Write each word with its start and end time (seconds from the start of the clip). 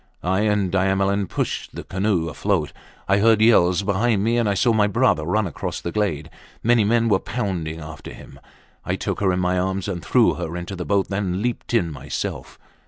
I 0.23 0.39
and 0.39 0.71
Diamelen 0.71 1.27
pushed 1.27 1.75
the 1.75 1.83
canoe 1.83 2.27
afloat. 2.27 2.73
I 3.07 3.19
heard 3.19 3.39
yells 3.39 3.83
behind 3.83 4.23
me, 4.23 4.39
and 4.39 4.49
I 4.49 4.55
saw 4.55 4.73
my 4.73 4.87
brother 4.87 5.23
run 5.25 5.45
across 5.45 5.79
the 5.79 5.91
glade. 5.91 6.31
Many 6.63 6.83
men 6.83 7.07
were 7.07 7.19
bounding 7.19 7.79
after 7.79 8.11
him, 8.11 8.39
I 8.83 8.95
took 8.95 9.19
her 9.19 9.31
in 9.31 9.39
my 9.39 9.59
arms 9.59 9.87
and 9.87 10.03
threw 10.03 10.33
her 10.33 10.57
into 10.57 10.75
the 10.75 10.85
boat, 10.85 11.09
then 11.09 11.43
leaped 11.43 11.75
in 11.75 11.91
myself. 11.91 12.57